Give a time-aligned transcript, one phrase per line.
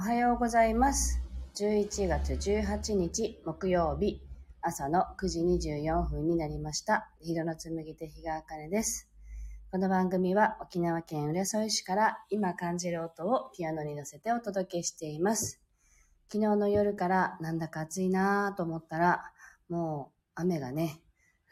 [0.00, 1.20] おはようございます。
[1.56, 4.22] 11月18日木曜日
[4.62, 7.10] 朝の9時24分になりました。
[7.20, 9.10] ひろの紡手日川茜です。
[9.70, 15.60] この番組は沖縄県浦添市から今感じる音をピアノに乗せてお届けしています。
[16.32, 19.30] 昨日の夜からなんだか暑いなぁと思ったら
[19.68, 21.02] もう雨がね、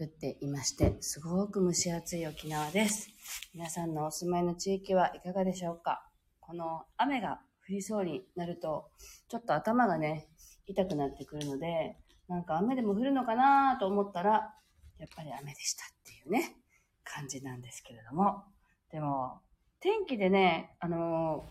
[0.00, 3.10] 降っていまして、すごく蒸し暑い沖縄です。
[3.52, 6.02] 皆さんのお住まいの地域はいかがでしょうか？
[6.40, 8.90] この雨が降りそうになると、
[9.28, 10.28] ちょっと頭がね、
[10.66, 11.96] 痛くなってくるので、
[12.28, 14.54] なんか雨でも降るのかなと思ったら、
[14.98, 16.56] やっぱり雨でしたっていうね、
[17.04, 18.44] 感じなんですけれども。
[18.90, 19.40] でも、
[19.80, 21.46] 天気でね、あの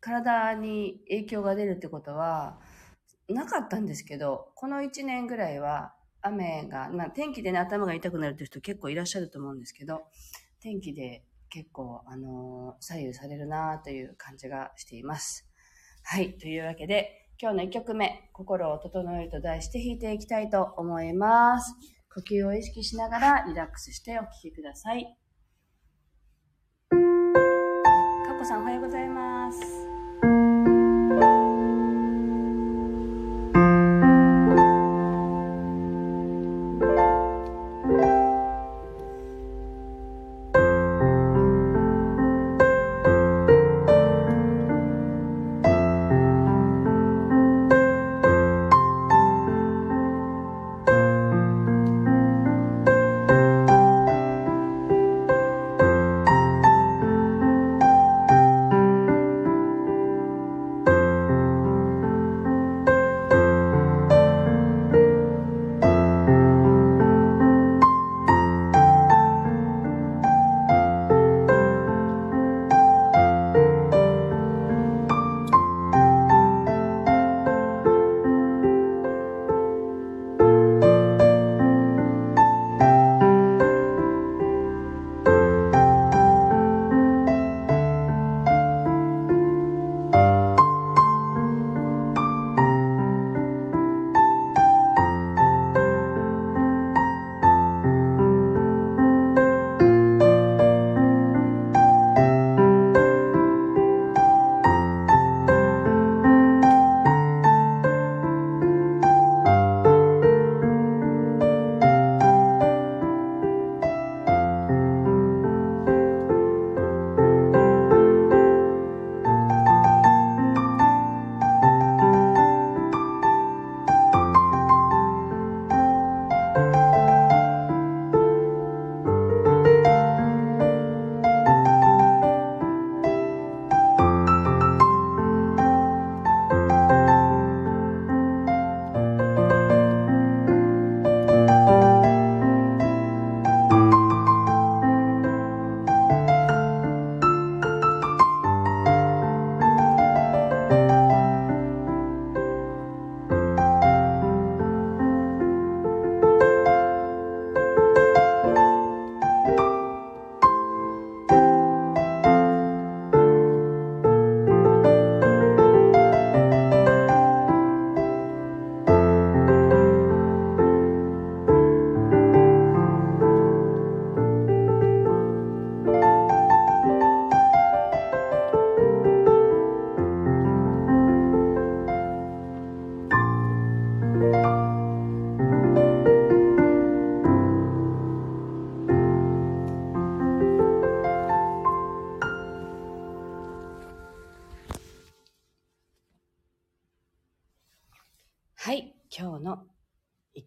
[0.00, 2.58] 体に影響が出るってことは、
[3.28, 10.02] なかったんですけど、この1年ぐらいは、雨が、まあ、天気でね、頭が痛くなるという人結構いらっしゃると思うんですけど、
[10.60, 15.47] 天気で結構、あの左右されるなという感じがしています。
[16.10, 16.38] はい。
[16.38, 21.74] というわけで、今日の1曲目、心を整えると題して弾いていきたいと思います。
[22.14, 25.04] 呼吸を意識しながらリラックスしてお聴きください。
[26.88, 29.97] かっこさんおはようございます。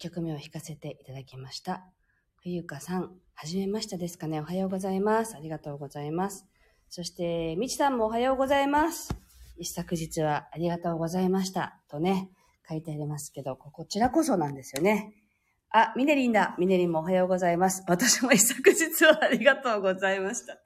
[0.02, 1.86] 曲目を弾かせていただきました。
[2.42, 4.40] 冬香さん、はじめましてですかね。
[4.40, 5.36] おはようございます。
[5.36, 6.48] ありがとうございます。
[6.90, 9.16] そして、みちさんもおはようございます。
[9.60, 11.80] 一昨日はありがとうございました。
[11.88, 12.32] とね、
[12.68, 15.14] 書いてありますけど、こちらこそなんですよね。
[15.70, 16.56] あ、ミネリンだ。
[16.58, 17.84] ミネリンもおはようございます。
[17.88, 20.58] 私も一昨日はありがとうございました。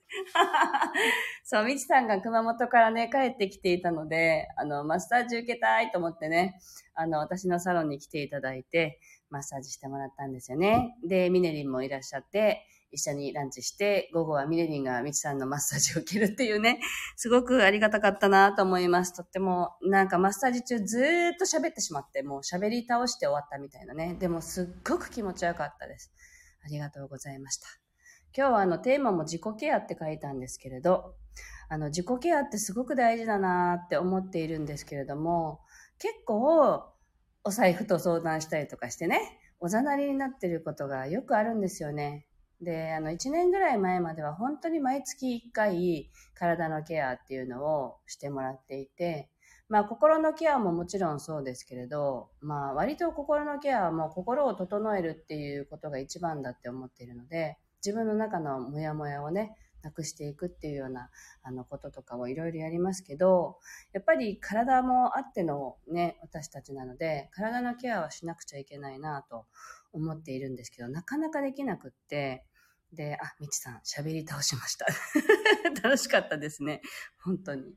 [1.43, 6.59] そう、みちさんが熊本からね、帰ってきていたので、あの、マッサージ受けたいと思ってね、
[6.95, 8.99] あの、私のサロンに来ていただいて、
[9.35, 10.95] マッサージしてもらったんですよね。
[11.03, 16.79] で、ミネリンもいらっしゃって、一緒にランチして、午後はミネリンがミチさんのマッサージを受けるっていうね、
[17.17, 19.13] すごくありがたかったなと思います。
[19.13, 21.03] とっても、なんかマッサージ中ず
[21.33, 24.15] っと喋ってしまって、もう喋り倒して終わったみたいなね。
[24.15, 26.13] でもすっごく気持ちよかったです。
[26.63, 27.67] ありがとうございました。
[28.37, 31.15] 今日はあのテーマも自己ケアって書いたんですけれど、
[31.67, 35.59] あの、自己ケアってすごく大事だなって思っているんですけれども、
[35.97, 36.94] 結構、
[37.47, 39.19] お財布と相談したりとかしてね、
[39.59, 42.25] おざなりになってることがよくあるんですよね。
[42.59, 49.29] で、あの、1年ぐらい前までは本当に毎月1回体のケアっていうのをしてもらっていて、
[49.69, 61.09] まあ心のケアももちろんそうですけれど、まあ割と心のケアはもう心を整えるっていうことが一番だって思っているので、自分の中のモヤモヤをね、なくしていくっていうような
[61.43, 63.59] あのこととかをいろいろやりますけど、
[63.93, 69.45] やっぱり体もあってのね、私たちなので、体のケアはしなくちゃいけないなと
[69.93, 72.43] 思っているんですけど、なかなかできなくって、
[72.93, 74.85] で、あ、みちさん、喋り倒しました。
[75.83, 76.81] 楽しかったですね。
[77.23, 77.75] 本当に。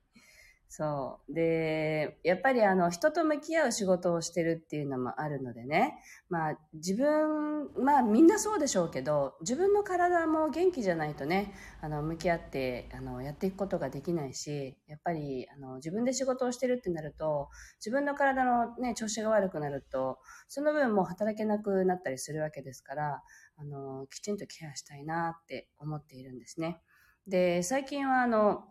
[0.71, 1.33] そう。
[1.33, 5.99] で、やっぱりあの、人と向き合う仕事をしてるっていうのもあるのでね。
[6.29, 17.49] まあ、自分、まあみんなそうでしょうけど、自分の体も元気じゃないとね、あの、向き合って、あの、やっていくことができないし、やっぱり、あの、自分で仕事をしてるってなると、
[17.81, 20.19] 自分の体のね、調子が悪くなると、
[20.49, 23.23] その分もう働けなくなったりするわけですから、
[23.57, 26.83] あの、きちんとケアしたいなって思っているんですね。
[27.27, 28.65] で、最近はあの、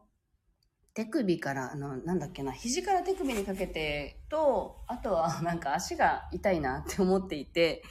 [0.98, 7.84] 手首から、あの、なんだっけな、肘から手首にかけてと、あとは なんか足が痛いなって思っていて、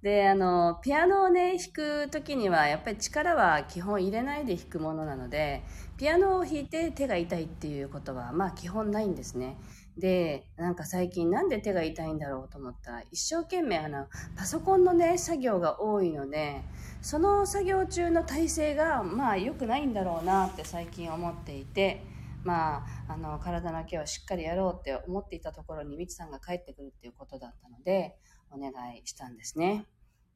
[0.00, 5.64] で、あの、ピアノをね、弾くときには、やっぱり力は基本入れないで弾くものなので、
[5.96, 9.58] ピアノを弾いて手が痛いっていうことは、まあ基本ないんですね。
[9.98, 14.06] で、なんか最近なんで手が痛いんだろうと思ったら、一生懸命あの、
[14.36, 16.62] パソコンのね、作業が多いので、
[17.00, 22.11] その作業中の体勢が、まあ良くないんだろうなって最近思っていて、
[22.44, 28.16] まあ、あの、体のケアをしっかりやろうって思っていたところに、みちさんが帰ってくるっていうことだったので、
[28.50, 29.86] お願いしたんですね。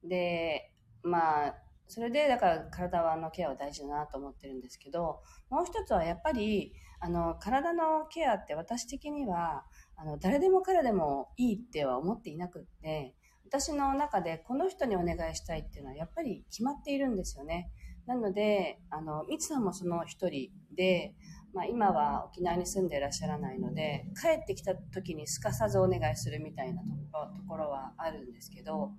[0.05, 0.73] で、
[1.03, 1.55] まあ、
[1.89, 5.21] それで、だから体はのケアは大事だなと思ってるんですけど、
[5.51, 9.65] もう一つはやっぱり、あの、体のケアって私的には、
[9.97, 13.15] あの、誰でも彼でもいいっては思っていなくって、
[13.47, 17.71] 私の中でこの人にお願いしたいっていうのはやっぱり決まっているんですよね。
[18.07, 21.15] なので、あの、みつさんもその一人で、
[21.57, 26.87] まあ、今は沖縄に住んでいらっしゃらないので、帰ってきた時にすかさずお願いするみたいなと
[27.49, 28.91] ころはあるんですけど、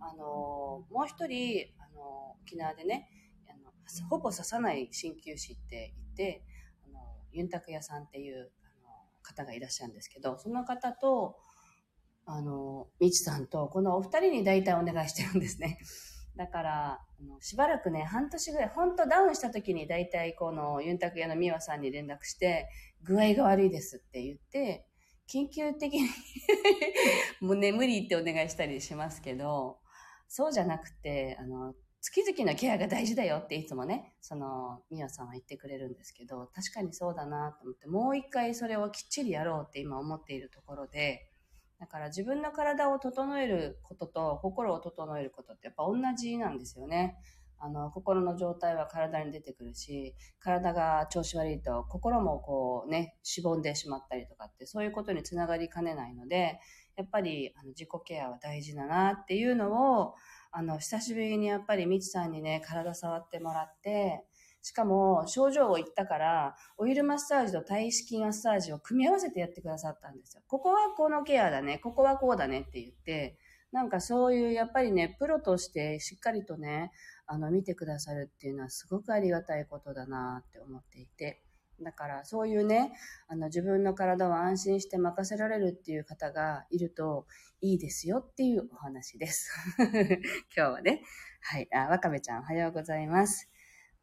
[0.00, 3.08] あの、もう一人、あの、沖縄でね、
[3.48, 3.70] あの
[4.08, 6.42] ほぼ刺さない鍼灸師っていて、
[6.84, 6.98] あの、
[7.30, 8.88] ユンタク屋さんっていうあの
[9.22, 11.36] 方がいらっしゃるんですけど、その方と、
[12.26, 15.78] あの、みちさんと、このお二人に大体お願いしてるんですね。
[16.40, 22.66] だから、あのしばらくね、半年ぐらい、ほんとダウンした時に大体このユンタク屋の美和さんに連絡して、
[23.02, 24.86] 具合が悪いですって言って、
[25.30, 26.08] 緊急的に
[27.46, 29.80] もうね、無理ってお願いしたりしますけど、
[30.28, 41.29] そうじゃなくて、あの、月々のケアが大事だよっていつもね、その、みやさんは言ってくれるんですけど、確かにそうだなと思って、もう一回それをきっちりやろうって今思っているところで、
[41.80, 47.16] だから自分の体を整えることと心を整えることってやっぱ同じなんですよね。
[47.62, 56.58] あの、心の状態は体に出てくるし、体が調子悪いと心もこうね、しぼんでしまったりとかって、そういうことにつながりかねないので、
[56.96, 60.14] やっぱりあの自己ケアは大事だなっていうのを、
[60.52, 64.24] あの、久しぶりにやっぱりみちさんにね、体触ってもらって、
[64.62, 70.42] しかも、症状を言ったから、オイルマッサージと体脂筋マッサージを組み合わせてやってくださったんですよ。
[70.46, 73.38] ここはこのケアだね、ここはこうだねって言って、
[73.72, 76.92] なんかそういう、やっぱりね、プロとしてしっかりとね、
[77.26, 81.42] あの、見てくださるっていうのはすごくありがたいことだなって思っていて。
[81.82, 82.92] だからそういうね、
[83.28, 87.26] あの自分の体を安心して任せられるっていう方がいると
[87.60, 89.50] いいですよっていうお話です。
[90.54, 91.02] 今日はね。
[91.40, 91.68] はい。
[91.72, 93.49] あ、わかめちゃんおはようございます。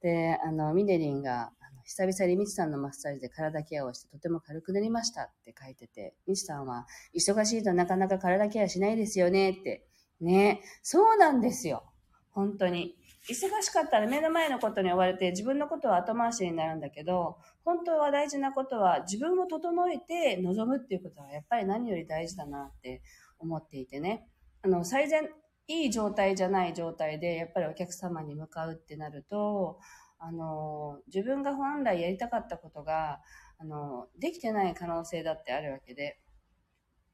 [0.01, 1.51] で、あの、ミネリンが、
[1.83, 6.85] 久々にミチさんのマッサージで体ケアをしてとても軽くなりましたって書いてて、ミチさんは、
[7.15, 9.87] 忙しいとなかなか体ケアしないですよねって。
[10.19, 11.83] ね、そうなんですよ。
[12.31, 12.95] 本当に。
[13.29, 23.01] 忙しかったら目の前のことに追われて自分のことは後回しになるんだけど、本当は大事なことは自分を整えて臨むっていうことはやっぱり何より大事だなって
[23.39, 24.27] 思っていてね。
[24.61, 25.29] あの、最善、
[25.67, 29.79] いい状態じゃない状態で、やっぱりお客様に向かうってなると、
[30.19, 33.21] あの、自分が本来やりたかったことが、
[33.59, 36.19] あの、できてない可能性だってあるわけで、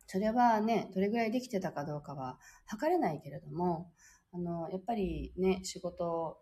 [0.07, 3.91] それはね、どれぐらいできてたかどうかは測れないけれども、
[4.31, 6.37] あの、やっぱりね、仕事、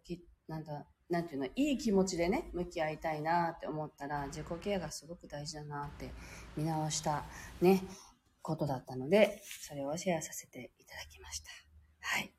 [0.47, 6.11] なんだ、なんていうの、いい気持ちでね、向き合いたいなって思ったら、自己ケアがすごく大事だなって
[6.57, 7.23] 見直した
[7.61, 7.83] ね、
[8.41, 11.70] ことだったので、それをシェアさせていただきました。
[12.01, 12.31] はい。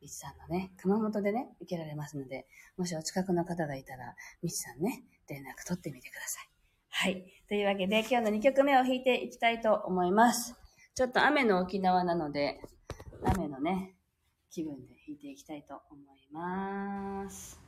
[0.00, 2.46] みちさんのね、熊本でね、受けられますので、
[2.76, 6.48] もしお近くの方がいたら、みちさんね、連絡取ってみてください。
[6.90, 7.24] はい。
[7.48, 10.54] というわけで、今日の2曲目を弾いていきたいと思います。
[10.94, 12.60] ちょっと雨の沖縄なので、
[13.24, 13.94] 雨のね、
[14.50, 17.60] 気分で弾いていきたいと思います。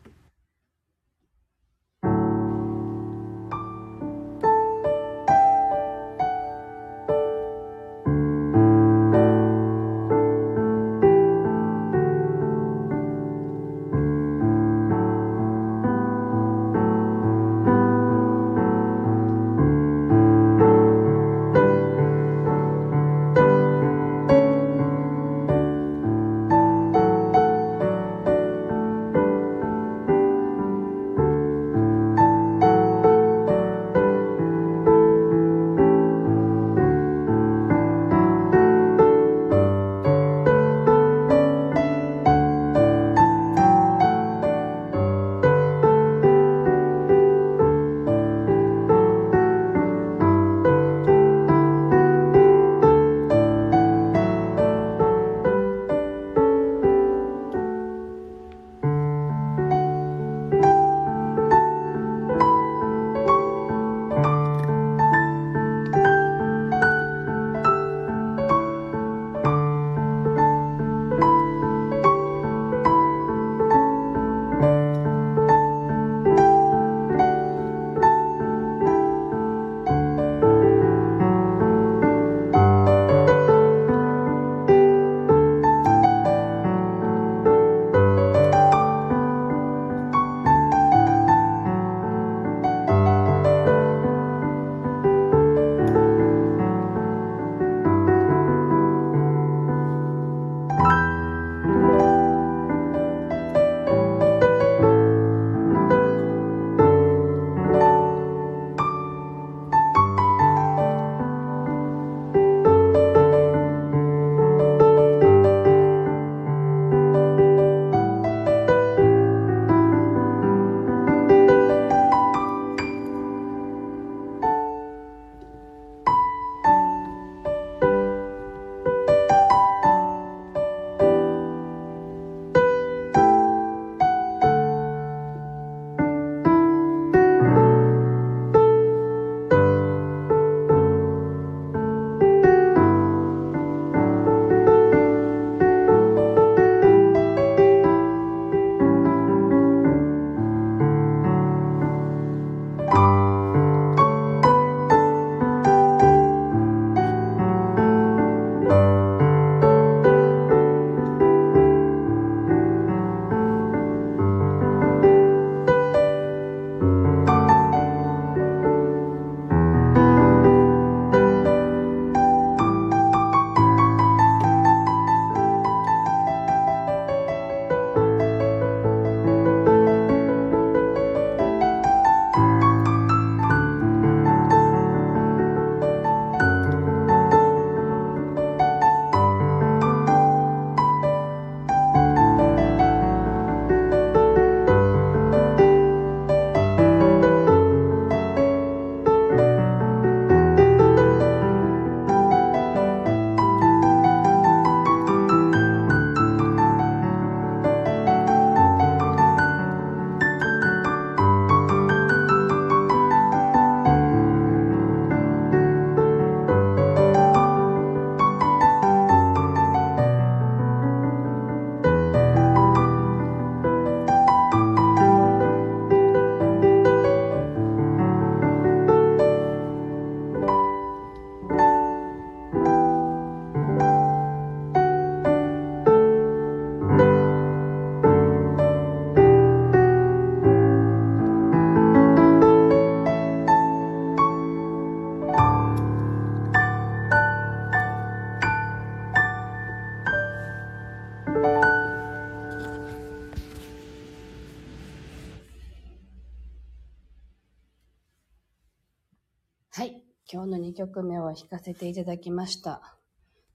[259.78, 262.99] はい今日の2曲目を弾かせていただきました。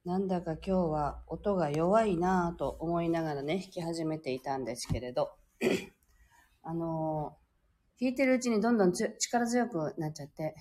[0.05, 5.31] なんだか今日は音が弱いなぁと思いながらね、弾き始めていたんですけれど、
[6.63, 10.55] あのー、弾いてるうちにどんどん力強くなっちゃって、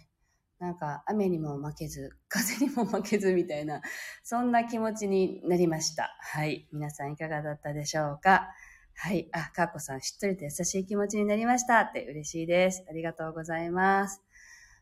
[0.58, 3.82] なんか雨にも負けず、風にも負けずみたいな、
[4.24, 6.12] そんな気持ちになりました。
[6.18, 6.66] はい。
[6.72, 8.48] 皆さんいかがだったでしょうか？
[8.96, 9.28] はい。
[9.30, 12.84] あ、かっこさん、しっとりと優しい気持ちになりましたって嬉しいです。
[12.90, 14.20] ありがとうございます。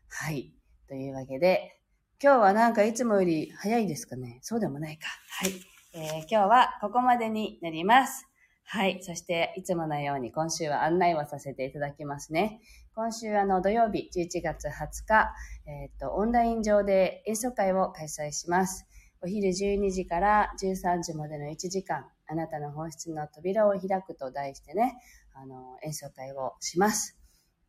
[0.09, 0.51] はい。
[0.91, 1.79] というわけで、
[2.21, 4.39] 今日はなんかいつもより早いですかね？
[4.41, 5.07] そうでもないか。
[5.39, 5.53] はい。
[5.93, 8.27] えー、今日はここまでになります。
[8.65, 8.99] はい。
[9.01, 12.59] そして、いつものように今週は案内をさせていただきますね。
[12.93, 15.33] 今週、あの、土曜日、11月20日、
[15.65, 18.85] えっ、ー、と、オンライン上で演奏会を開催します。
[19.21, 24.97] お昼12時から13時までの1時間、あなたの本質の扉を開くと題してね、
[25.35, 27.20] あの、演奏会をします。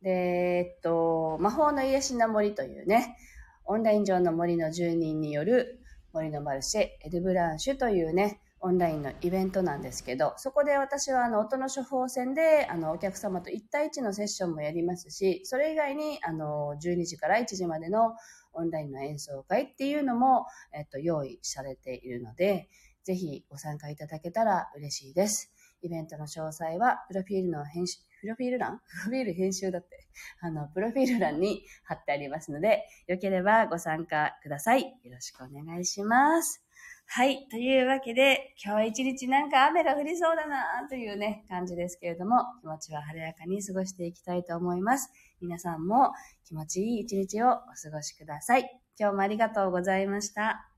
[0.03, 3.17] で、えっと、魔法の癒しの森というね、
[3.65, 5.79] オンライン上の森の住人による
[6.11, 18.13] 森のマルシェ、エルブランシュというね、オンラインのイベントなんですけど、そこで私はあの音の処方箋であのお客様と1対1のセッションもやりますし、それ以外にあの12時から1時までの
[18.53, 22.69] オンラインの演奏会っていうのも、えっと、用意されているので、
[23.03, 25.51] ぜひご参加いただけたら嬉しいです。
[25.81, 28.79] イベントの詳細は、プロフィールの編集、プロフィール欄？
[28.87, 30.07] プロフィール編集だって。
[30.39, 34.83] あの、プロフィール欄に貼ってありますので、よければご参加ください。
[35.03, 36.63] よろしくお願いします。
[37.05, 37.49] はい。
[37.49, 45.11] というわけで、今日は一日なんか雨が降りそうだなというね、感じですけれども、気持ちは晴れやかに過ごしていきたいと思います。
[45.41, 46.13] 皆さんも
[46.45, 48.81] 気持ちいい一日をお過ごしください。
[48.97, 50.72] 今日もありがとうございました。